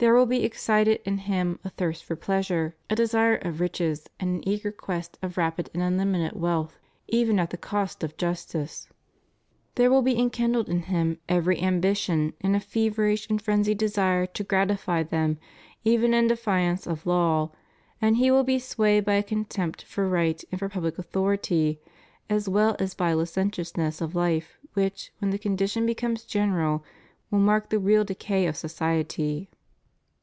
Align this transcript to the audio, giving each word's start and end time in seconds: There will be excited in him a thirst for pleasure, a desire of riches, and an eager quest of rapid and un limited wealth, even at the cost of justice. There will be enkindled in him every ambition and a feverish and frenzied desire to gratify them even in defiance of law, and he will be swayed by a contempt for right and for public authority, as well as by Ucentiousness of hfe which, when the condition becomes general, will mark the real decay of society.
There 0.00 0.14
will 0.14 0.26
be 0.26 0.44
excited 0.44 1.00
in 1.04 1.18
him 1.18 1.58
a 1.64 1.70
thirst 1.70 2.04
for 2.04 2.14
pleasure, 2.14 2.76
a 2.88 2.94
desire 2.94 3.34
of 3.34 3.58
riches, 3.60 4.06
and 4.20 4.30
an 4.30 4.48
eager 4.48 4.70
quest 4.70 5.18
of 5.24 5.36
rapid 5.36 5.70
and 5.74 5.82
un 5.82 5.98
limited 5.98 6.38
wealth, 6.40 6.78
even 7.08 7.40
at 7.40 7.50
the 7.50 7.56
cost 7.56 8.04
of 8.04 8.16
justice. 8.16 8.88
There 9.74 9.90
will 9.90 10.02
be 10.02 10.16
enkindled 10.16 10.68
in 10.68 10.82
him 10.82 11.18
every 11.28 11.60
ambition 11.60 12.34
and 12.40 12.54
a 12.54 12.60
feverish 12.60 13.28
and 13.28 13.42
frenzied 13.42 13.78
desire 13.78 14.24
to 14.24 14.44
gratify 14.44 15.02
them 15.02 15.38
even 15.82 16.14
in 16.14 16.28
defiance 16.28 16.86
of 16.86 17.04
law, 17.04 17.50
and 18.00 18.18
he 18.18 18.30
will 18.30 18.44
be 18.44 18.60
swayed 18.60 19.04
by 19.04 19.14
a 19.14 19.22
contempt 19.24 19.82
for 19.82 20.08
right 20.08 20.44
and 20.52 20.60
for 20.60 20.68
public 20.68 20.96
authority, 21.00 21.80
as 22.30 22.48
well 22.48 22.76
as 22.78 22.94
by 22.94 23.12
Ucentiousness 23.12 24.00
of 24.00 24.12
hfe 24.12 24.44
which, 24.74 25.10
when 25.18 25.32
the 25.32 25.38
condition 25.40 25.84
becomes 25.86 26.22
general, 26.22 26.84
will 27.32 27.40
mark 27.40 27.68
the 27.70 27.80
real 27.80 28.04
decay 28.04 28.46
of 28.46 28.56
society. 28.56 29.50